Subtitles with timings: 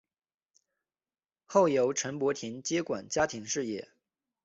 [1.45, 3.87] 后由陈柏廷接管家族事业。